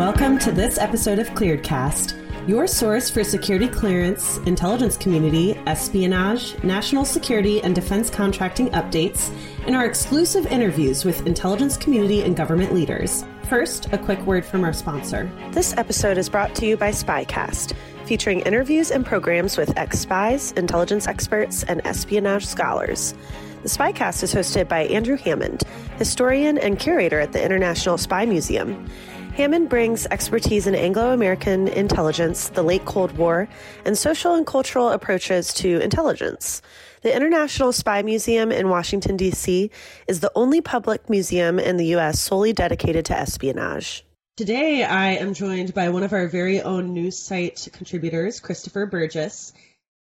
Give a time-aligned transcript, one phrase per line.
[0.00, 7.04] Welcome to this episode of ClearedCast, your source for security clearance, intelligence community, espionage, national
[7.04, 9.30] security, and defense contracting updates,
[9.66, 13.26] and our exclusive interviews with intelligence community and government leaders.
[13.50, 15.30] First, a quick word from our sponsor.
[15.50, 17.74] This episode is brought to you by Spycast,
[18.06, 23.12] featuring interviews and programs with ex spies, intelligence experts, and espionage scholars.
[23.62, 25.64] The Spycast is hosted by Andrew Hammond,
[25.98, 28.88] historian and curator at the International Spy Museum.
[29.40, 33.48] Hammond brings expertise in Anglo American intelligence, the late Cold War,
[33.86, 36.60] and social and cultural approaches to intelligence.
[37.00, 39.70] The International Spy Museum in Washington, D.C.
[40.06, 42.20] is the only public museum in the U.S.
[42.20, 44.04] solely dedicated to espionage.
[44.36, 49.54] Today, I am joined by one of our very own news site contributors, Christopher Burgess.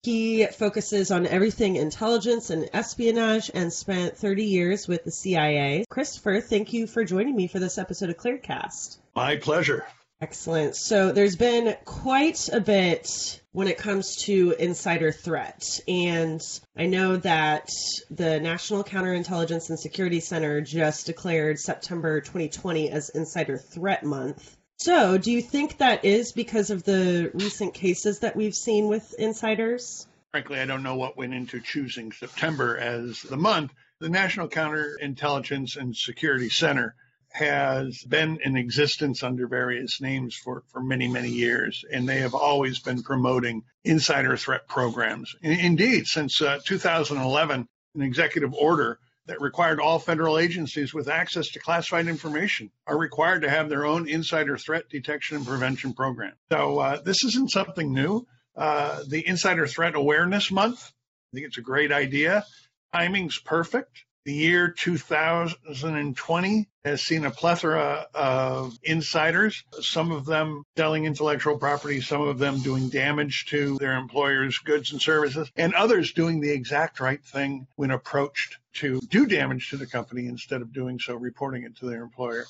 [0.03, 5.87] He focuses on everything intelligence and espionage and spent 30 years with the CIA.
[5.89, 8.99] Christopher, thank you for joining me for this episode of Clearedcast.
[9.15, 9.87] My pleasure.
[10.23, 10.77] Excellent.
[10.77, 15.81] So there's been quite a bit when it comes to insider threat.
[15.89, 16.41] And
[16.77, 17.69] I know that
[18.09, 24.57] the National Counterintelligence and Security Center just declared September 2020 as Insider Threat Month.
[24.77, 29.15] So, do you think that is because of the recent cases that we've seen with
[29.19, 30.07] insiders?
[30.31, 33.73] Frankly, I don't know what went into choosing September as the month.
[33.99, 36.95] The National Counterintelligence and Security Center
[37.33, 42.35] has been in existence under various names for, for many, many years, and they have
[42.35, 45.35] always been promoting insider threat programs.
[45.43, 51.61] Indeed, since uh, 2011, an executive order that required all federal agencies with access to
[51.61, 56.33] classified information are required to have their own insider threat detection and prevention program.
[56.51, 58.27] So uh, this isn't something new.
[58.57, 60.93] Uh, the Insider Threat Awareness Month,
[61.33, 62.45] I think it's a great idea.
[62.93, 64.05] Timing's perfect.
[64.25, 72.01] The year 2020 has seen a plethora of insiders, some of them selling intellectual property,
[72.01, 76.53] some of them doing damage to their employers' goods and services, and others doing the
[76.53, 81.17] exact right thing when approached to do damage to the company instead of doing so,
[81.17, 82.47] reporting it to their employer.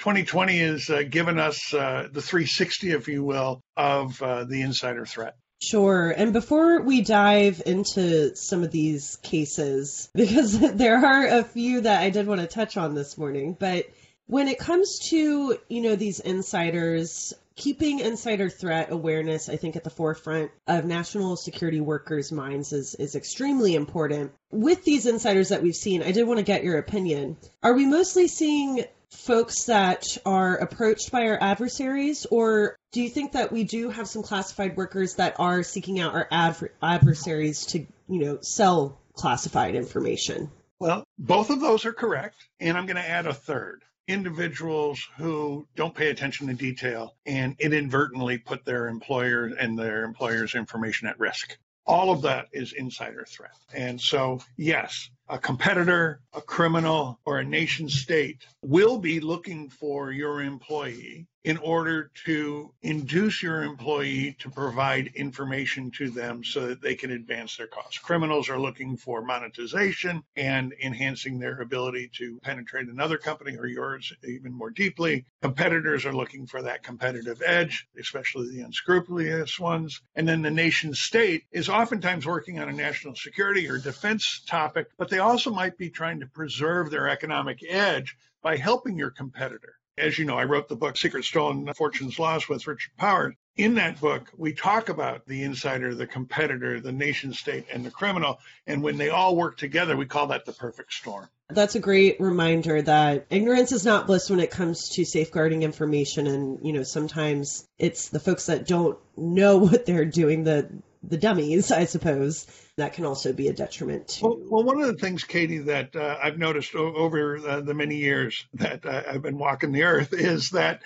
[0.00, 5.06] 2020 has uh, given us uh, the 360, if you will, of uh, the insider
[5.06, 5.34] threat.
[5.60, 6.10] Sure.
[6.10, 12.00] And before we dive into some of these cases, because there are a few that
[12.00, 13.86] I did want to touch on this morning, but
[14.26, 19.84] when it comes to, you know, these insiders, keeping insider threat awareness, I think, at
[19.84, 24.32] the forefront of national security workers' minds is, is extremely important.
[24.50, 27.36] With these insiders that we've seen, I did want to get your opinion.
[27.62, 33.32] Are we mostly seeing folks that are approached by our adversaries, or do you think
[33.32, 37.80] that we do have some classified workers that are seeking out our adver- adversaries to,
[38.08, 40.50] you know, sell classified information?
[40.78, 43.82] Well, both of those are correct, and I'm going to add a third.
[44.08, 50.54] Individuals who don't pay attention to detail and inadvertently put their employer and their employer's
[50.54, 51.58] information at risk.
[51.86, 53.54] All of that is insider threat.
[53.74, 60.12] And so, yes, a competitor, a criminal, or a nation state will be looking for
[60.12, 66.82] your employee in order to induce your employee to provide information to them so that
[66.82, 67.98] they can advance their cause.
[67.98, 74.12] Criminals are looking for monetization and enhancing their ability to penetrate another company or yours
[74.24, 75.24] even more deeply.
[75.40, 80.02] Competitors are looking for that competitive edge, especially the unscrupulous ones.
[80.14, 84.88] And then the nation state is oftentimes working on a national security or defense topic,
[84.98, 89.79] but they also might be trying to preserve their economic edge by helping your competitor.
[89.98, 93.34] As you know, I wrote the book Secret Stolen Fortunes Lost with Richard Powers.
[93.56, 97.90] In that book, we talk about the insider, the competitor, the nation state, and the
[97.90, 98.38] criminal.
[98.66, 101.28] And when they all work together, we call that the perfect storm.
[101.50, 106.26] That's a great reminder that ignorance is not bliss when it comes to safeguarding information.
[106.26, 110.70] And, you know, sometimes it's the folks that don't know what they're doing, the
[111.02, 112.46] the dummies, I suppose,
[112.76, 114.26] that can also be a detriment to.
[114.26, 117.74] Well, well one of the things, Katie, that uh, I've noticed o- over uh, the
[117.74, 120.82] many years that uh, I've been walking the earth is that,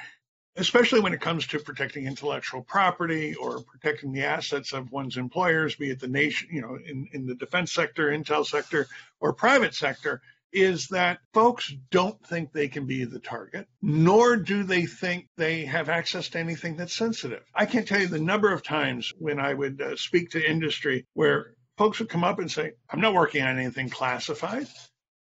[0.56, 5.75] especially when it comes to protecting intellectual property or protecting the assets of one's employers,
[5.75, 8.87] be it the nation, you know, in, in the defense sector, intel sector,
[9.20, 10.22] or private sector,
[10.54, 15.64] is that folks don't think they can be the target, nor do they think they
[15.64, 17.42] have access to anything that's sensitive.
[17.54, 21.06] I can't tell you the number of times when I would uh, speak to industry
[21.14, 24.68] where folks would come up and say, I'm not working on anything classified.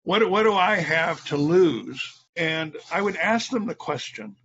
[0.03, 2.03] What, what do I have to lose?
[2.37, 4.37] And I would ask them the question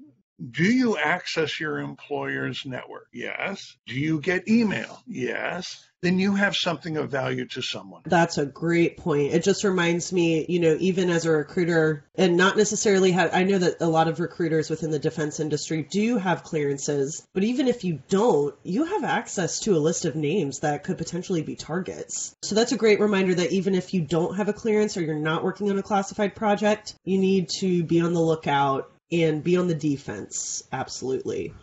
[0.52, 3.08] Do you access your employer's network?
[3.12, 3.76] Yes.
[3.86, 5.02] Do you get email?
[5.06, 8.02] Yes then you have something of value to someone.
[8.06, 9.34] That's a great point.
[9.34, 13.44] It just reminds me, you know, even as a recruiter, and not necessarily have, I
[13.44, 17.68] know that a lot of recruiters within the defense industry do have clearances, but even
[17.68, 21.56] if you don't, you have access to a list of names that could potentially be
[21.56, 22.36] targets.
[22.44, 25.16] So that's a great reminder that even if you don't have a clearance or you're
[25.16, 29.58] not working on a classified project, you need to be on the lookout and be
[29.58, 30.64] on the defense.
[30.72, 31.54] Absolutely.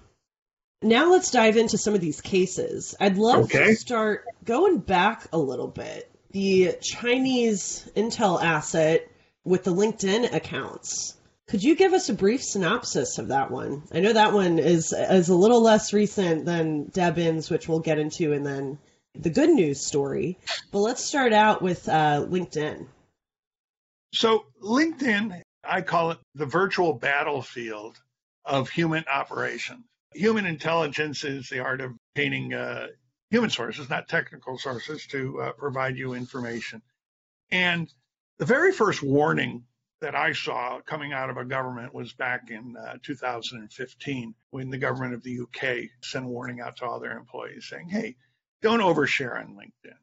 [0.82, 2.94] Now let's dive into some of these cases.
[3.00, 3.68] I'd love okay.
[3.68, 6.10] to start going back a little bit.
[6.32, 9.08] The Chinese Intel asset
[9.44, 11.16] with the LinkedIn accounts.
[11.48, 13.84] Could you give us a brief synopsis of that one?
[13.92, 18.00] I know that one is is a little less recent than Debbins, which we'll get
[18.00, 18.78] into, and then
[19.14, 20.38] the good news story.
[20.72, 22.86] But let's start out with uh, LinkedIn.
[24.12, 27.98] So LinkedIn, I call it the virtual battlefield
[28.44, 29.84] of human operations
[30.16, 32.88] human intelligence is the art of painting uh,
[33.30, 36.82] human sources, not technical sources, to uh, provide you information.
[37.50, 37.92] And
[38.38, 39.64] the very first warning
[40.00, 44.78] that I saw coming out of a government was back in uh, 2015 when the
[44.78, 48.16] government of the UK sent a warning out to all their employees saying, hey,
[48.62, 49.96] don't overshare on LinkedIn.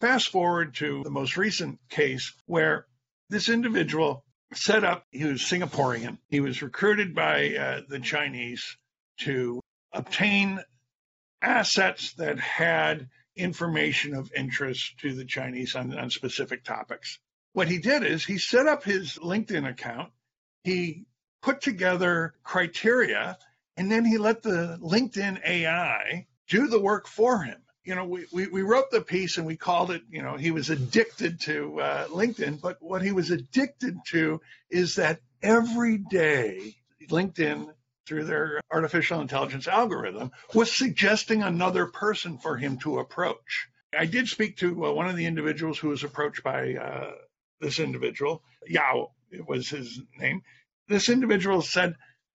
[0.00, 2.86] Fast forward to the most recent case where
[3.28, 6.18] this individual set up, he was Singaporean.
[6.28, 8.76] He was recruited by uh, the Chinese
[9.20, 9.60] to
[9.92, 10.60] obtain
[11.42, 17.18] assets that had information of interest to the Chinese on, on specific topics.
[17.52, 20.12] What he did is he set up his LinkedIn account,
[20.62, 21.06] he
[21.42, 23.38] put together criteria,
[23.76, 27.62] and then he let the LinkedIn AI do the work for him.
[27.84, 30.50] You know, we, we, we wrote the piece and we called it, you know, he
[30.50, 34.40] was addicted to uh, LinkedIn, but what he was addicted to
[34.70, 36.76] is that every day
[37.08, 37.72] LinkedIn
[38.06, 43.68] through their artificial intelligence algorithm was suggesting another person for him to approach.
[43.96, 47.12] I did speak to uh, one of the individuals who was approached by uh,
[47.60, 49.12] this individual, Yao
[49.46, 50.42] was his name.
[50.88, 51.94] This individual said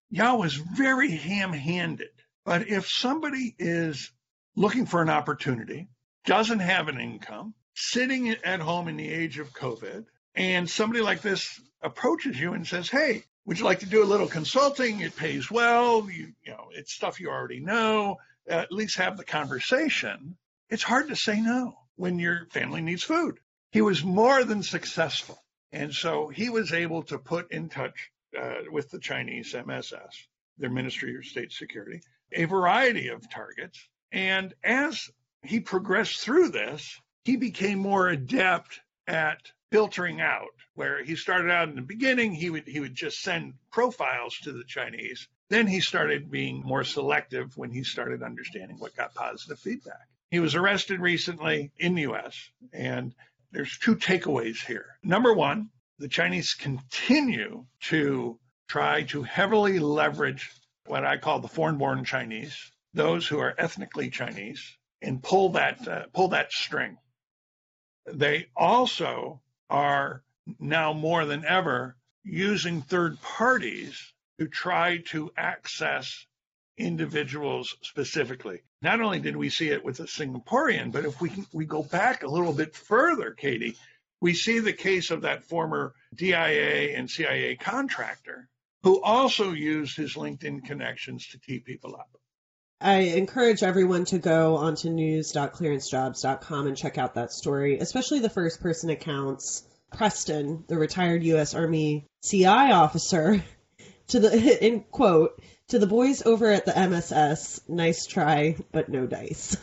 [0.10, 2.10] Yao is very ham handed,
[2.46, 4.12] but if somebody is
[4.56, 5.90] looking for an opportunity,
[6.26, 10.06] doesn't have an income, sitting at home in the age of COVID,
[10.36, 14.06] and somebody like this approaches you and says, Hey, would you like to do a
[14.06, 15.02] little consulting?
[15.02, 16.10] It pays well.
[16.10, 18.18] You, you know, it's stuff you already know.
[18.48, 20.36] At least have the conversation.
[20.70, 23.40] It's hard to say no when your family needs food.
[23.72, 25.38] He was more than successful.
[25.72, 30.70] And so he was able to put in touch uh, with the Chinese MSS, their
[30.70, 33.88] Ministry of State Security, a variety of targets.
[34.16, 35.12] And as
[35.44, 41.68] he progressed through this, he became more adept at filtering out where he started out
[41.68, 45.28] in the beginning he would he would just send profiles to the chinese.
[45.50, 50.08] Then he started being more selective when he started understanding what got positive feedback.
[50.32, 53.14] He was arrested recently in the us and
[53.52, 54.98] there's two takeaways here.
[55.04, 58.40] Number one the chinese continue to
[58.70, 60.52] try to heavily leverage
[60.86, 65.88] what i call the foreign born chinese those who are ethnically chinese and pull that
[65.88, 66.98] uh, pull that string
[68.08, 70.24] they also are
[70.60, 76.26] now more than ever using third parties to try to access
[76.78, 78.62] individuals specifically.
[78.82, 82.24] Not only did we see it with the Singaporean, but if we we go back
[82.24, 83.78] a little bit further, Katie,
[84.22, 88.50] we see the case of that former DIA and CIA contractor
[88.84, 92.10] who also used his LinkedIn connections to tee people up.
[92.86, 98.62] I encourage everyone to go onto news.clearancejobs.com and check out that story, especially the first
[98.62, 99.64] person accounts.
[99.92, 101.56] Preston, the retired U.S.
[101.56, 103.44] Army CI officer,
[104.10, 109.08] to the in quote to the boys over at the MSS, nice try, but no
[109.08, 109.58] dice.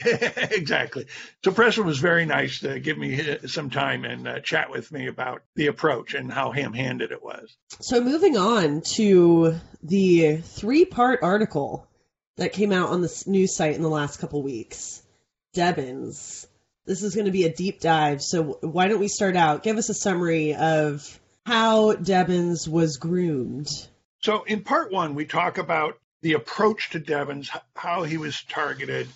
[0.00, 1.08] exactly.
[1.44, 5.08] So Preston was very nice to give me some time and uh, chat with me
[5.08, 7.54] about the approach and how ham-handed it was.
[7.82, 11.86] So moving on to the three-part article
[12.36, 15.02] that came out on this news site in the last couple weeks.
[15.54, 16.46] Debbins.
[16.84, 18.22] This is going to be a deep dive.
[18.22, 19.62] So why don't we start out?
[19.62, 23.68] Give us a summary of how Debbins was groomed.
[24.20, 29.08] So in part one, we talk about the approach to Debbins, how he was targeted,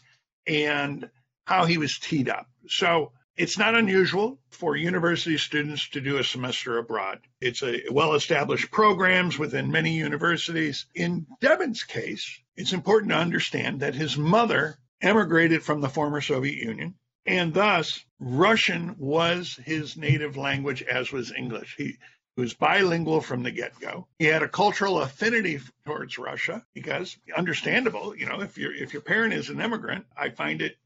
[0.47, 1.11] and
[1.45, 2.47] how he was teed up.
[2.69, 7.21] So it's not unusual for university students to do a semester abroad.
[7.41, 10.85] It's a well established programs within many universities.
[10.95, 16.63] In Debbins' case, it's important to understand that his mother emigrated from the former Soviet
[16.63, 21.77] Union, and thus Russian was his native language, as was English.
[21.79, 21.97] He
[22.37, 24.07] was bilingual from the get-go.
[24.19, 29.03] He had a cultural affinity towards Russia because understandable, you know, if your if your
[29.03, 30.77] parent is an immigrant, I find it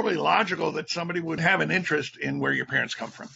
[0.00, 3.28] totally logical that somebody would have an interest in where your parents come from.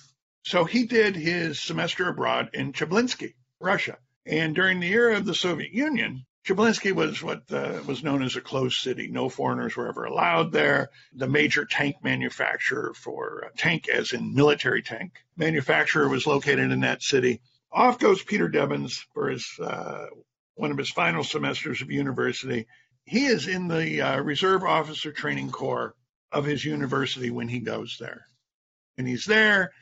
[0.44, 3.99] So he did his semester abroad in Chelyabinsk, Russia.
[4.25, 8.37] And during the era of the Soviet Union, Chelyabinsk was what uh, was known as
[8.37, 9.09] a closed city.
[9.09, 10.88] No foreigners were ever allowed there.
[11.14, 16.80] The major tank manufacturer for uh, tank, as in military tank manufacturer, was located in
[16.80, 17.42] that city.
[17.73, 20.06] Off goes Peter Debbins for his uh,
[20.54, 22.66] one of his final semesters of university.
[23.04, 25.94] He is in the uh, Reserve Officer Training Corps
[26.35, 28.26] of his university when he goes there,
[28.99, 29.73] and he's there.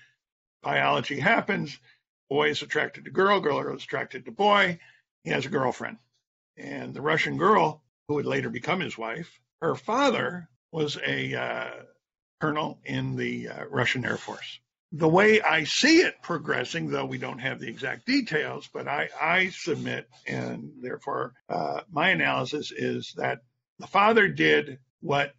[0.63, 1.77] Biology happens.
[2.31, 3.41] Boy is attracted to girl.
[3.41, 4.79] Girl is attracted to boy.
[5.25, 5.99] He has a girlfriend
[6.57, 11.71] and the Russian girl, who would later become his wife, her father was a uh,
[12.41, 14.61] colonel in the uh, Russian Air Force.
[14.93, 19.09] The way I see it progressing, though we don't have the exact details, but I,
[19.21, 23.39] I submit, and therefore uh, my analysis is that
[23.79, 25.33] the father did what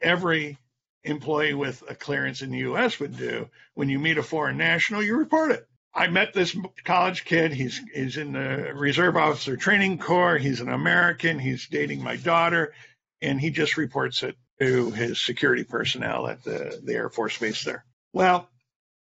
[0.00, 0.58] every
[1.04, 2.98] employee with a clearance in the U.S.
[2.98, 3.48] would do.
[3.74, 5.66] When you meet a foreign national, you report it.
[5.94, 7.52] I met this college kid.
[7.52, 10.38] He's he's in the Reserve Officer Training Corps.
[10.38, 11.38] He's an American.
[11.38, 12.74] He's dating my daughter,
[13.22, 17.64] and he just reports it to his security personnel at the, the Air Force Base
[17.64, 17.84] there.
[18.12, 18.48] Well,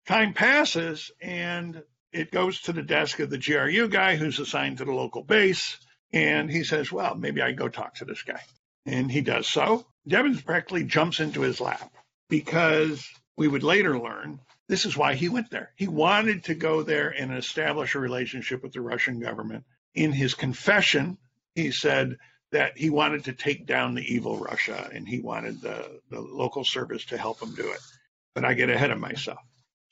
[0.08, 4.86] time passes, and it goes to the desk of the GRU guy who's assigned to
[4.86, 5.78] the local base,
[6.14, 8.42] and he says, "Well, maybe I go talk to this guy."
[8.86, 9.88] And he does so.
[10.08, 11.92] Debbins practically jumps into his lap
[12.30, 13.08] because
[13.38, 15.72] we would later learn this is why he went there.
[15.76, 19.64] He wanted to go there and establish a relationship with the Russian government.
[19.94, 21.18] In his confession,
[21.54, 22.18] he said
[22.52, 26.64] that he wanted to take down the evil Russia and he wanted the, the local
[26.64, 27.80] service to help him do it.
[28.34, 29.40] But I get ahead of myself.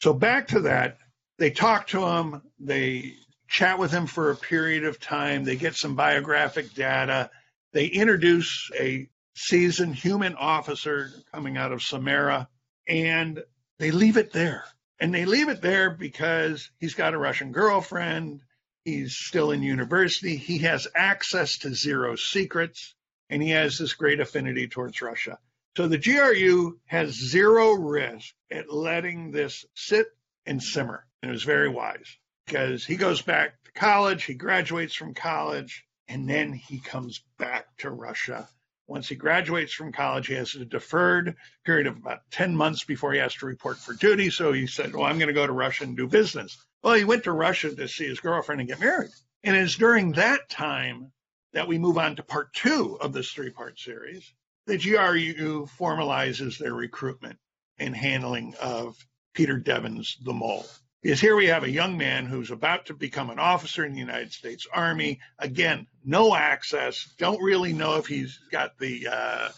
[0.02, 0.98] So back to that,
[1.38, 3.14] they talk to him, they
[3.48, 7.30] chat with him for a period of time, they get some biographic data,
[7.74, 12.48] they introduce a seasoned human officer coming out of Samara,
[12.88, 13.44] and
[13.80, 14.66] they leave it there.
[15.00, 18.42] And they leave it there because he's got a Russian girlfriend.
[18.86, 20.38] He's still in university.
[20.38, 22.96] He has access to zero secrets
[23.30, 25.40] and he has this great affinity towards Russia.
[25.76, 30.06] So the GRU has zero risk at letting this sit
[30.46, 31.06] and simmer.
[31.22, 35.84] And it was very wise because he goes back to college, he graduates from college,
[36.08, 38.48] and then he comes back to Russia
[38.88, 41.36] once he graduates from college, he has a deferred
[41.66, 44.30] period of about 10 months before he has to report for duty.
[44.30, 46.58] So he said, Well, I'm going to go to Russia and do business.
[46.84, 49.12] Well, he went to Russia to see his girlfriend and get married.
[49.44, 51.12] And it's during that time
[51.54, 54.34] that we move on to part two of this three part series.
[54.66, 57.38] The GRU formalizes their recruitment
[57.78, 58.98] and handling of
[59.34, 60.66] Peter Debbins, the mole
[61.04, 64.00] is here we have a young man who's about to become an officer in the
[64.00, 65.20] United States Army.
[65.38, 69.50] Again, no access, don't really know if he's got the uh,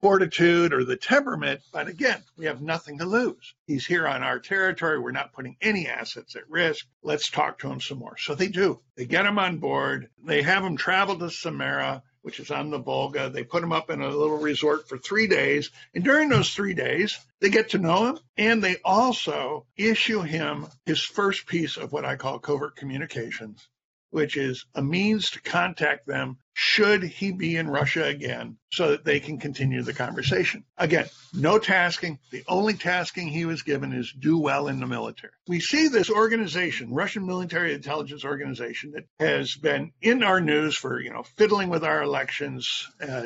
[0.00, 3.54] fortitude or the temperament, but again, we have nothing to lose.
[3.66, 5.00] He's here on our territory.
[5.00, 6.86] We're not putting any assets at risk.
[7.02, 8.16] Let's talk to him some more.
[8.18, 8.80] So they do.
[8.96, 10.10] They get him on board.
[10.24, 13.28] They have him travel to Samara which is on the Volga.
[13.28, 15.70] They put him up in a little resort for three days.
[15.94, 20.66] And during those three days, they get to know him and they also issue him
[20.86, 23.68] his first piece of what I call covert communications,
[24.14, 29.04] which is a means to contact them should he be in Russia again so that
[29.04, 30.62] they can continue the conversation.
[30.78, 32.20] Again, no tasking.
[32.30, 35.32] The only tasking he was given is do well in the military.
[35.48, 41.00] We see this organization, Russian military intelligence organization, that has been in our news for,
[41.00, 43.24] you know, fiddling with our elections, uh,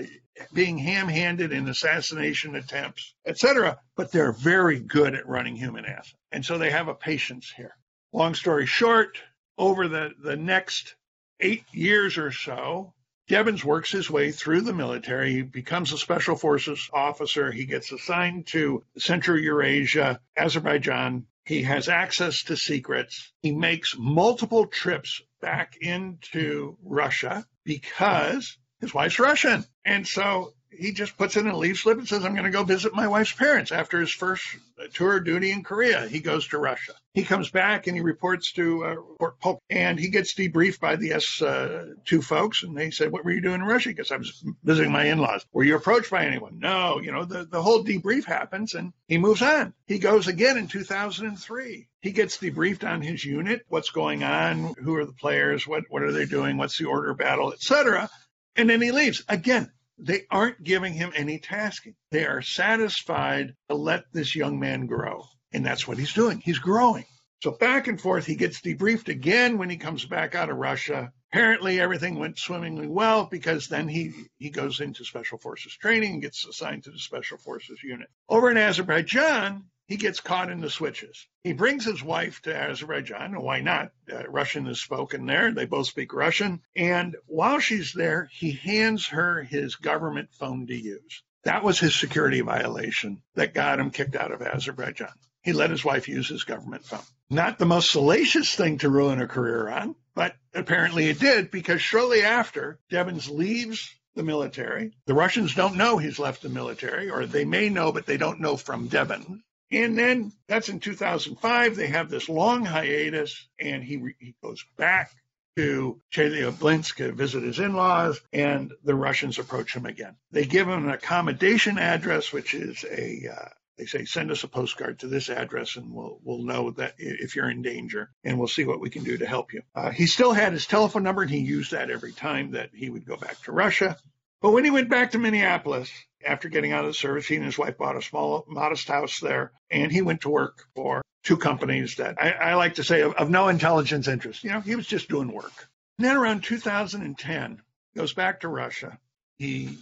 [0.54, 3.78] being ham-handed in assassination attempts, etc.
[3.94, 6.14] But they're very good at running human assets.
[6.32, 7.76] And so they have a patience here.
[8.14, 9.18] Long story short,
[9.58, 10.94] over the, the next
[11.40, 12.94] eight years or so,
[13.28, 15.32] Debbins works his way through the military.
[15.32, 17.52] He becomes a special forces officer.
[17.52, 21.26] He gets assigned to Central Eurasia, Azerbaijan.
[21.44, 23.32] He has access to secrets.
[23.42, 29.64] He makes multiple trips back into Russia because his wife's Russian.
[29.84, 32.62] And so he just puts in a leave slip and says, I'm going to go
[32.62, 34.44] visit my wife's parents after his first
[34.92, 36.06] tour of duty in Korea.
[36.06, 36.92] He goes to Russia.
[37.14, 40.96] He comes back and he reports to uh, Fort Polk and he gets debriefed by
[40.96, 42.62] the S2 uh, folks.
[42.62, 43.88] And they said, What were you doing in Russia?
[43.88, 45.44] Because I was visiting my in laws.
[45.52, 46.58] Were you approached by anyone?
[46.58, 47.00] No.
[47.00, 49.74] You know, the, the whole debrief happens and he moves on.
[49.86, 51.88] He goes again in 2003.
[52.00, 56.02] He gets debriefed on his unit, what's going on, who are the players, what, what
[56.02, 58.08] are they doing, what's the order of battle, etc.
[58.54, 59.24] And then he leaves.
[59.28, 61.94] Again, they aren't giving him any tasking.
[62.10, 65.24] They are satisfied to let this young man grow.
[65.52, 66.40] And that's what he's doing.
[66.44, 67.04] He's growing.
[67.42, 71.12] So back and forth, he gets debriefed again when he comes back out of Russia.
[71.32, 76.22] Apparently, everything went swimmingly well because then he, he goes into Special Forces training and
[76.22, 78.08] gets assigned to the Special Forces unit.
[78.28, 81.26] Over in Azerbaijan, he gets caught in the switches.
[81.42, 83.40] He brings his wife to Azerbaijan.
[83.40, 83.90] Why not?
[84.12, 85.50] Uh, Russian is spoken there.
[85.50, 86.60] They both speak Russian.
[86.76, 91.22] And while she's there, he hands her his government phone to use.
[91.44, 95.14] That was his security violation that got him kicked out of Azerbaijan.
[95.42, 97.00] He let his wife use his government phone.
[97.30, 101.80] Not the most salacious thing to ruin a career on, but apparently it did because
[101.80, 104.92] shortly after, Debbins leaves the military.
[105.06, 108.40] The Russians don't know he's left the military, or they may know, but they don't
[108.40, 109.42] know from Devin.
[109.70, 111.76] And then that's in 2005.
[111.76, 115.12] They have this long hiatus, and he, he goes back
[115.56, 120.14] to Chelyabinsk to visit his in-laws, and the Russians approach him again.
[120.30, 124.48] They give him an accommodation address, which is a uh, they say send us a
[124.48, 128.48] postcard to this address, and we'll we'll know that if you're in danger, and we'll
[128.48, 129.62] see what we can do to help you.
[129.74, 132.88] Uh, he still had his telephone number, and he used that every time that he
[132.88, 133.96] would go back to Russia.
[134.40, 135.90] But when he went back to Minneapolis
[136.24, 139.20] after getting out of the service, he and his wife bought a small, modest house
[139.20, 143.02] there, and he went to work for two companies that I, I like to say
[143.02, 144.44] of, of, no intelligence interest.
[144.44, 145.68] You know, he was just doing work.
[145.98, 147.62] And then around 2010,
[147.96, 148.98] goes back to Russia.
[149.38, 149.78] He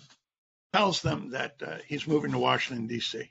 [0.73, 3.31] tells them that uh, he's moving to Washington, D.C.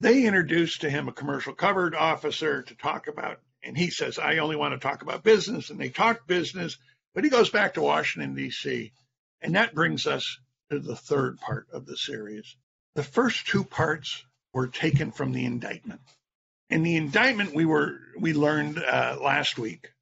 [0.00, 4.38] They introduce to him a commercial covered officer to talk about, and he says, I
[4.38, 5.70] only want to talk about business.
[5.70, 6.78] And they talk business,
[7.14, 8.92] but he goes back to Washington, D.C.
[9.40, 10.38] And that brings us
[10.72, 12.56] to the third part of the series.
[12.94, 14.24] The first two parts
[14.54, 16.00] were taken from the indictment.
[16.70, 19.92] And the indictment we were we learned uh, last week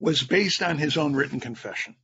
[0.00, 1.94] was based on his own written confession.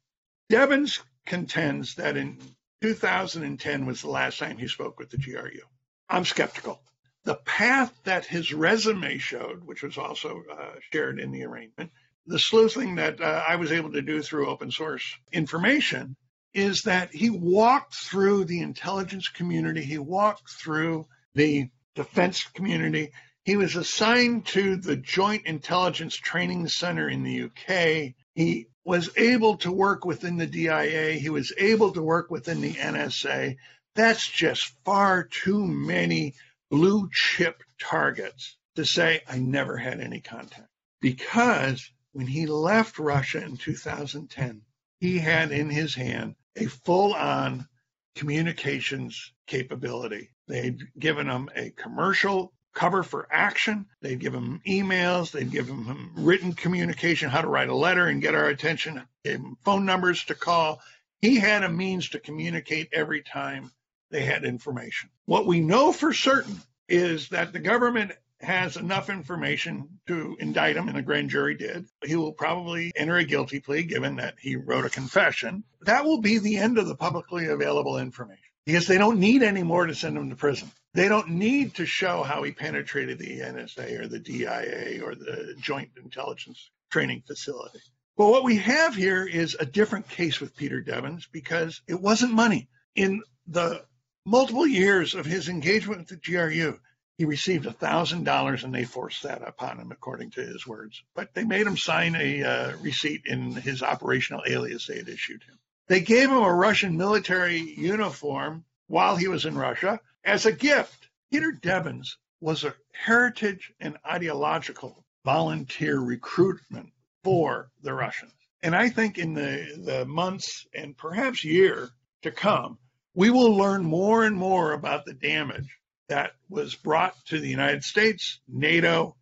[0.51, 2.39] Debbins contends that in
[2.83, 5.63] 2010 was the last time he spoke with the GRU.
[6.11, 6.83] I'm skeptical.
[7.25, 11.91] The path that his resume showed, which was also uh, shared in the arraignment,
[12.27, 16.17] the sleuthing that uh, I was able to do through open source information
[16.55, 23.11] is that he walked through the intelligence community, he walked through the defense community.
[23.45, 28.15] He was assigned to the Joint Intelligence Training Center in the UK.
[28.35, 31.13] He was able to work within the DIA.
[31.13, 33.57] He was able to work within the NSA.
[33.95, 36.35] That's just far too many
[36.71, 40.69] blue chip targets to say I never had any contact.
[41.01, 44.63] Because when he left Russia in 2010,
[45.01, 47.67] he had in his hand a full on
[48.15, 50.31] communications capability.
[50.49, 53.87] They'd given him a commercial cover for action.
[54.01, 55.31] They'd give him emails.
[55.31, 59.37] They'd give him written communication, how to write a letter and get our attention, gave
[59.37, 60.81] him phone numbers to call.
[61.21, 63.71] He had a means to communicate every time
[64.11, 65.11] they had information.
[65.27, 68.13] What we know for certain is that the government
[68.43, 71.87] has enough information to indict him, and the grand jury did.
[72.05, 75.65] He will probably enter a guilty plea given that he wrote a confession.
[75.83, 79.63] That will be the end of the publicly available information because they don't need any
[79.63, 80.71] more to send him to prison.
[80.95, 85.55] They don't need to show how he penetrated the NSA or the DIA or the
[85.61, 87.81] Joint Intelligence Training Facility.
[88.17, 92.35] But what we have here is a different case with Peter Debbins because it wasn't
[92.35, 92.69] money.
[92.95, 93.85] In the
[94.27, 96.79] multiple years of his engagement with the GRU,
[97.23, 101.05] he received a $1,000 and they forced that upon him, according to his words.
[101.15, 105.45] But they made him sign a uh, receipt in his operational alias they had issued
[105.45, 105.57] him.
[105.87, 111.11] They gave him a Russian military uniform while he was in Russia as a gift.
[111.31, 116.91] Peter Debbins was a heritage and ideological volunteer recruitment
[117.23, 118.35] for the Russians.
[118.65, 121.91] And I think in the, the months and perhaps year
[122.23, 122.79] to come,
[123.15, 125.79] we will learn more and more about the damage
[126.13, 129.17] that was brought to the United States, NATO,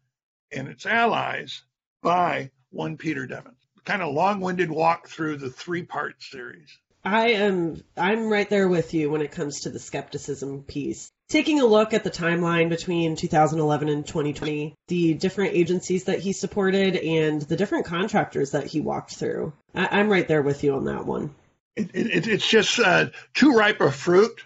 [0.51, 1.63] and its allies
[2.03, 3.55] by one Peter Debbins.
[3.85, 6.69] Kind of long-winded walk through the three-part series.
[7.05, 11.11] I am I'm right there with you when it comes to the skepticism piece.
[11.29, 16.33] Taking a look at the timeline between 2011 and 2020, the different agencies that he
[16.33, 20.75] supported and the different contractors that he walked through, I, am right there with you
[20.75, 21.35] on that one.
[21.77, 24.45] It, it, it's just uh, too ripe a fruit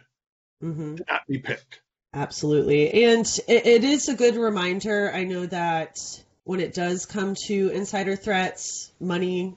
[0.62, 0.96] mm-hmm.
[0.96, 1.80] to not be picked.
[2.14, 3.04] Absolutely.
[3.04, 5.12] And it, it is a good reminder.
[5.12, 5.98] I know that
[6.44, 9.56] when it does come to insider threats, money,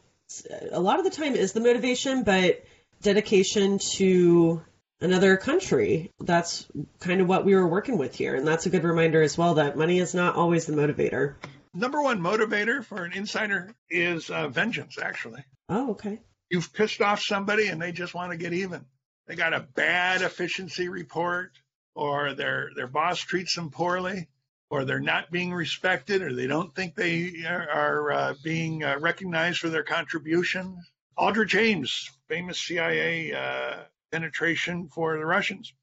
[0.72, 2.64] a lot of the time is the motivation, but
[3.02, 4.64] dedication to
[5.00, 6.12] another country.
[6.20, 6.66] That's
[7.00, 8.36] kind of what we were working with here.
[8.36, 11.36] And that's a good reminder as well that money is not always the motivator.
[11.76, 15.44] Number one motivator for an insider is uh, vengeance, actually.
[15.70, 16.20] Oh, okay.
[16.50, 18.86] You've pissed off somebody and they just want to get even.
[19.28, 21.52] They got a bad efficiency report
[21.98, 24.28] or their their boss treats them poorly,
[24.70, 28.98] or they're not being respected, or they don't think they are, are uh, being uh,
[29.00, 30.78] recognized for their contribution.
[31.18, 35.74] Aldrich Ames, famous CIA uh, penetration for the Russians,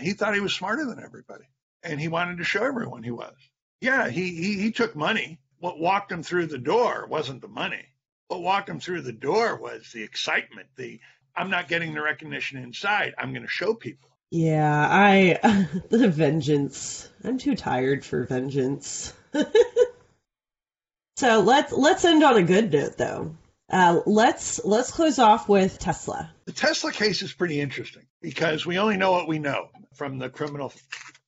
[0.00, 1.44] he thought he was smarter than everybody,
[1.82, 3.34] and he wanted to show everyone he was.
[3.80, 5.40] Yeah, he, he, he took money.
[5.58, 7.84] What walked him through the door wasn't the money.
[8.28, 11.00] What walked him through the door was the excitement, the
[11.34, 13.14] I'm not getting the recognition inside.
[13.18, 14.15] I'm going to show people.
[14.30, 15.38] Yeah, I
[15.88, 17.08] the vengeance.
[17.22, 19.12] I'm too tired for vengeance.
[21.16, 23.36] so let's let's end on a good note though.
[23.70, 26.30] Uh, let's let's close off with Tesla.
[26.44, 30.28] The Tesla case is pretty interesting because we only know what we know from the
[30.28, 30.72] criminal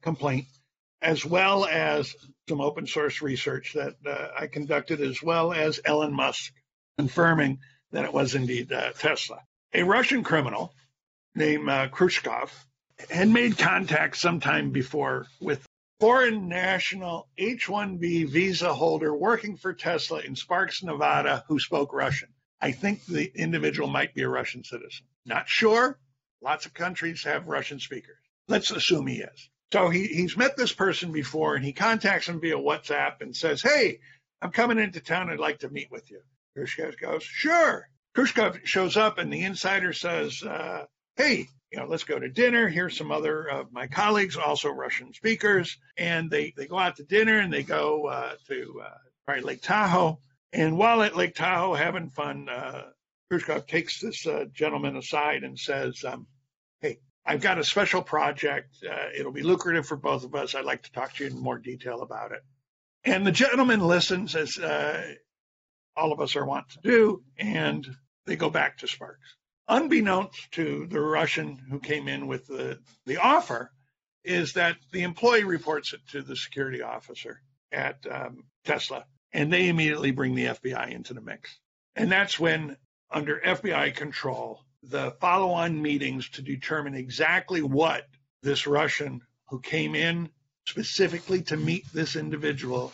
[0.02, 0.46] complaint,
[1.02, 2.14] as well as
[2.48, 6.52] some open source research that uh, I conducted, as well as Elon Musk
[6.96, 7.58] confirming
[7.92, 9.40] that it was indeed uh, Tesla.
[9.74, 10.74] A Russian criminal
[11.34, 12.50] named uh, Kriuchkov
[13.10, 15.66] had made contact sometime before with
[16.00, 22.28] foreign national H-1B visa holder working for Tesla in Sparks, Nevada, who spoke Russian.
[22.60, 25.06] I think the individual might be a Russian citizen.
[25.24, 25.98] Not sure.
[26.40, 28.16] Lots of countries have Russian speakers.
[28.48, 29.50] Let's assume he is.
[29.72, 33.60] So he, he's met this person before and he contacts him via WhatsApp and says,
[33.60, 33.98] Hey,
[34.40, 35.30] I'm coming into town.
[35.30, 36.20] I'd like to meet with you.
[36.56, 37.88] Kriuchkov goes, Sure.
[38.16, 40.84] Kriuchkov shows up and the insider says, uh,
[41.16, 42.68] Hey, you know, let's go to dinner.
[42.68, 45.76] Here's some other of my colleagues, also Russian speakers.
[45.96, 50.18] And they, they go out to dinner and they go uh, to uh, Lake Tahoe.
[50.52, 52.84] And while at Lake Tahoe having fun, uh,
[53.30, 56.26] Kriuchkov takes this uh, gentleman aside and says, um,
[56.80, 58.76] Hey, I've got a special project.
[58.88, 60.54] Uh, it'll be lucrative for both of us.
[60.54, 62.40] I'd like to talk to you in more detail about it.
[63.04, 65.14] And the gentleman listens, as uh,
[65.96, 67.86] all of us are wont to do, and
[68.24, 69.36] they go back to Sparks
[69.68, 73.70] unbeknownst to the Russian who came in with the, the offer,
[74.24, 77.40] is that the employee reports it to the security officer
[77.72, 81.58] at um, Tesla, and they immediately bring the FBI into the mix.
[81.96, 82.76] And that's when,
[83.10, 88.06] under FBI control, the follow on meetings to determine exactly what
[88.42, 90.30] this Russian who came in
[90.66, 92.92] specifically to meet this individual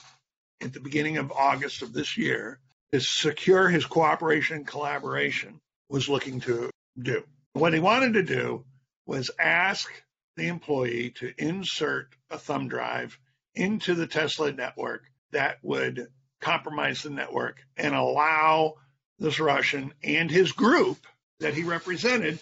[0.63, 2.61] at the beginning of August of this year
[2.93, 7.25] to secure his cooperation and collaboration was looking to do.
[7.53, 8.65] What he wanted to do
[9.07, 9.91] was ask
[10.37, 13.19] the employee to insert a thumb drive
[13.55, 16.09] into the Tesla network that would
[16.41, 18.75] compromise the network and allow
[19.19, 20.99] this Russian and his group
[21.41, 22.39] that he represented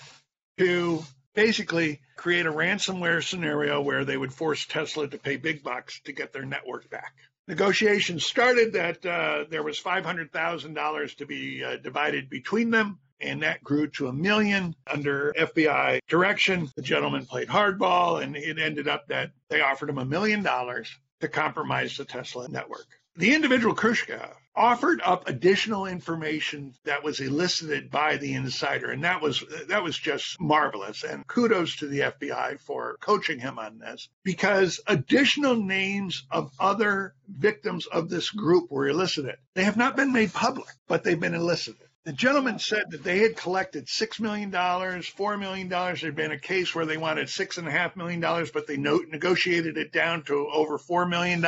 [0.58, 6.00] to basically create a ransomware scenario where they would force Tesla to pay big bucks
[6.04, 7.14] to get their network back.
[7.48, 13.62] Negotiations started that uh, there was $500,000 to be uh, divided between them and that
[13.62, 16.70] grew to a million under FBI direction.
[16.76, 20.90] The gentleman played hardball, and it ended up that they offered him a million dollars
[21.20, 22.86] to compromise the Tesla network.
[23.16, 29.20] The individual Kriuchkov offered up additional information that was elicited by the insider, and that
[29.20, 31.04] was that was just marvelous.
[31.04, 37.14] And kudos to the FBI for coaching him on this, because additional names of other
[37.28, 39.36] victims of this group were elicited.
[39.54, 41.88] They have not been made public, but they've been elicited.
[42.04, 45.68] The gentleman said that they had collected $6 million, $4 million.
[45.68, 48.20] There had been a case where they wanted $6.5 million,
[48.52, 51.44] but they no- negotiated it down to over $4 million.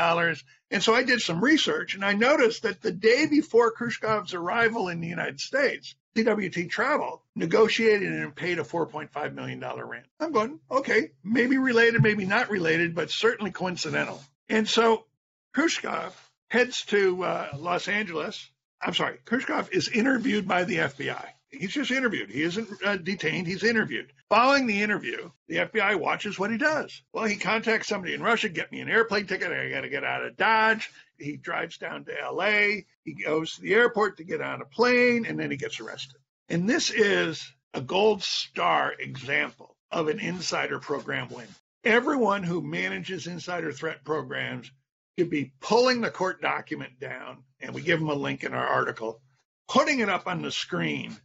[0.70, 4.88] And so I did some research and I noticed that the day before Kriuchkov's arrival
[4.88, 10.06] in the United States, CWT Travel negotiated and paid a $4.5 million rent.
[10.20, 14.22] I'm going, okay, maybe related, maybe not related, but certainly coincidental.
[14.48, 15.06] And so
[15.56, 16.12] Kriuchkov
[16.48, 18.48] heads to uh, Los Angeles
[18.84, 21.26] I'm sorry, Kriuchkov is interviewed by the FBI.
[21.48, 22.30] He's just interviewed.
[22.30, 23.46] He isn't uh, detained.
[23.46, 24.12] He's interviewed.
[24.28, 27.02] Following the interview, the FBI watches what he does.
[27.12, 29.52] Well, he contacts somebody in Russia, get me an airplane ticket.
[29.52, 30.90] I got to get out of Dodge.
[31.18, 32.82] He drives down to LA.
[33.04, 36.20] He goes to the airport to get on a plane, and then he gets arrested.
[36.48, 41.46] And this is a gold star example of an insider program win.
[41.84, 44.70] Everyone who manages insider threat programs
[45.16, 48.66] could be pulling the court document down, and we give them a link in our
[48.66, 49.20] article,
[49.68, 51.16] putting it up on the screen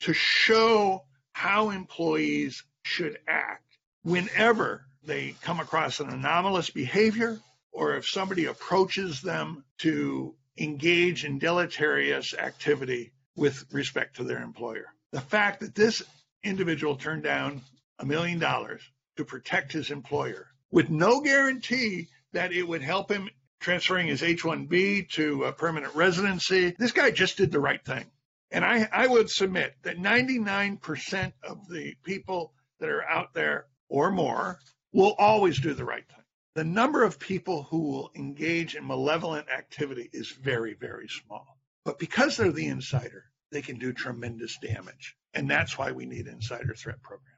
[0.00, 7.38] to show how employees should act whenever they come across an anomalous behavior
[7.72, 14.86] or if somebody approaches them to engage in deleterious activity with respect to their employer.
[15.12, 16.02] The fact that this
[16.42, 17.60] individual turned down
[17.98, 18.80] a million dollars
[19.16, 25.08] to protect his employer with no guarantee that it would help him transferring his H-1B
[25.12, 26.76] to a permanent residency.
[26.78, 28.04] This guy just did the right thing.
[28.50, 34.10] And I, I would submit that 99% of the people that are out there or
[34.10, 34.58] more
[34.92, 36.24] will always do the right thing.
[36.56, 41.58] the number of people who will engage in malevolent activity is very, very small.
[41.84, 45.16] But because they're the insider, they can do tremendous damage.
[45.34, 47.35] And that's why we need insider threat programs.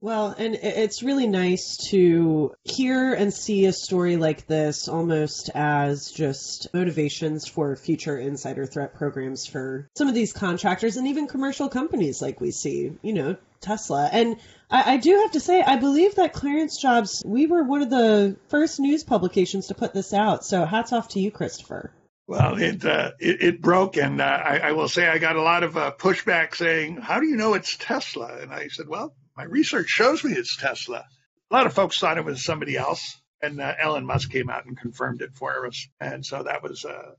[0.00, 6.10] Well, and it's really nice to hear and see a story like this almost as
[6.10, 11.70] just motivations for future insider threat programs for some of these contractors and even commercial
[11.70, 14.08] companies like we see, you know, Tesla.
[14.12, 14.36] And
[14.70, 18.36] I, I do have to say, I believe that ClearanceJobs, we were one of the
[18.48, 20.44] first news publications to put this out.
[20.44, 21.90] So hats off to you, Christopher.
[22.26, 25.42] Well, it, uh, it, it broke, and uh, I, I, will say I got a
[25.42, 29.14] lot of uh, pushback saying, "How do you know it's Tesla?" And I said, "Well,
[29.36, 31.04] my research shows me it's Tesla.
[31.50, 34.66] A lot of folks thought it was somebody else, and uh, Elon Musk came out
[34.66, 37.12] and confirmed it for us, and so that was uh,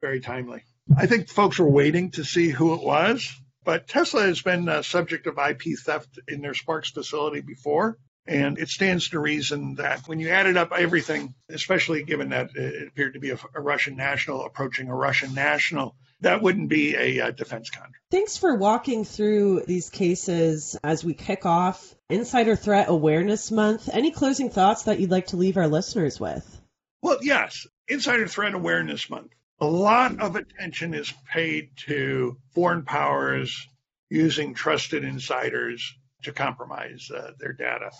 [0.00, 0.62] very timely.
[0.96, 3.28] I think folks were waiting to see who it was,
[3.64, 7.98] but Tesla has been a subject of IP theft in their Sparks facility before.
[8.28, 12.88] And it stands to reason that when you added up everything, especially given that it
[12.88, 17.18] appeared to be a, a Russian national approaching a Russian national, that wouldn't be a,
[17.18, 17.96] a defense contract.
[18.10, 23.88] Thanks for walking through these cases as we kick off Insider Threat Awareness Month.
[23.92, 26.60] Any closing thoughts that you'd like to leave our listeners with?
[27.02, 29.32] Well, yes, Insider Threat Awareness Month.
[29.60, 33.66] A lot of attention is paid to foreign powers
[34.10, 37.90] using trusted insiders to compromise uh, their data.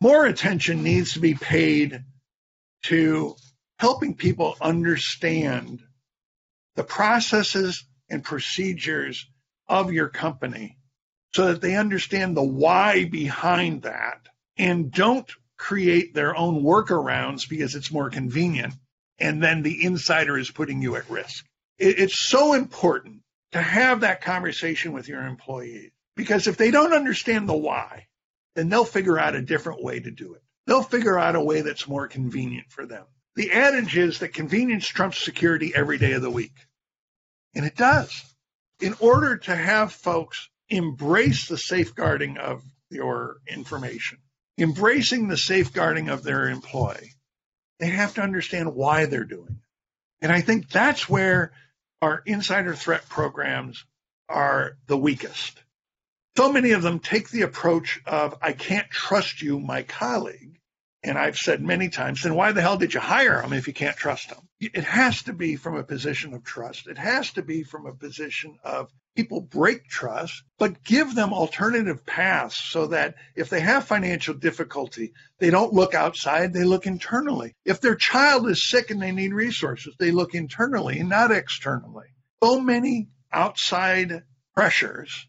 [0.00, 2.02] More attention needs to be paid
[2.84, 3.36] to
[3.78, 5.80] helping people understand
[6.76, 9.26] the processes and procedures
[9.68, 10.76] of your company
[11.34, 17.74] so that they understand the why behind that and don't create their own workarounds because
[17.74, 18.74] it's more convenient.
[19.18, 21.44] And then the insider is putting you at risk.
[21.78, 27.48] It's so important to have that conversation with your employees because if they don't understand
[27.48, 28.06] the why,
[28.54, 30.42] then they'll figure out a different way to do it.
[30.66, 33.04] They'll figure out a way that's more convenient for them.
[33.36, 36.54] The adage is that convenience trumps security every day of the week.
[37.54, 38.24] And it does.
[38.80, 44.18] In order to have folks embrace the safeguarding of your information,
[44.58, 47.14] embracing the safeguarding of their employee,
[47.78, 50.22] they have to understand why they're doing it.
[50.22, 51.52] And I think that's where
[52.02, 53.84] our insider threat programs
[54.28, 55.62] are the weakest.
[56.36, 60.49] So many of them take the approach of, I can't trust you, my colleague,
[61.02, 63.72] and I've said many times, then why the hell did you hire them if you
[63.72, 64.48] can't trust them?
[64.60, 66.86] It has to be from a position of trust.
[66.86, 72.04] It has to be from a position of people break trust, but give them alternative
[72.04, 77.54] paths so that if they have financial difficulty, they don't look outside, they look internally.
[77.64, 82.08] If their child is sick and they need resources, they look internally and not externally.
[82.42, 84.22] So many outside
[84.54, 85.26] pressures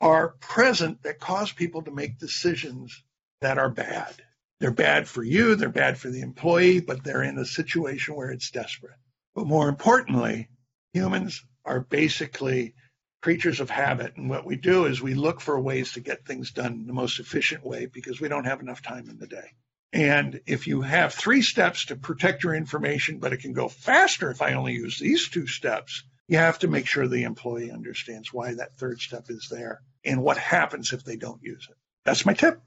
[0.00, 3.04] are present that cause people to make decisions
[3.40, 4.14] that are bad.
[4.60, 8.30] They're bad for you, they're bad for the employee, but they're in a situation where
[8.30, 8.98] it's desperate.
[9.34, 10.48] But more importantly,
[10.92, 12.74] humans are basically
[13.22, 14.16] creatures of habit.
[14.16, 16.92] And what we do is we look for ways to get things done in the
[16.92, 19.54] most efficient way because we don't have enough time in the day.
[19.92, 24.30] And if you have three steps to protect your information, but it can go faster
[24.30, 28.32] if I only use these two steps, you have to make sure the employee understands
[28.32, 31.76] why that third step is there and what happens if they don't use it.
[32.04, 32.60] That's my tip.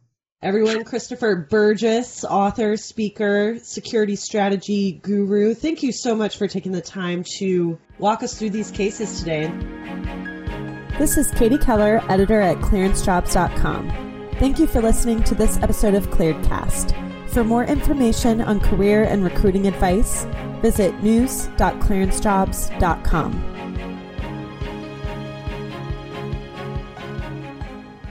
[0.43, 6.82] Everyone, Christopher Burgess, author, speaker, security strategy guru, thank you so much for taking the
[6.82, 9.49] time to walk us through these cases today.
[10.99, 14.34] This is Katie Keller, editor at clearancejobs.com.
[14.38, 17.29] Thank you for listening to this episode of ClearedCast.
[17.29, 20.25] For more information on career and recruiting advice,
[20.62, 23.52] visit news.clearancejobs.com.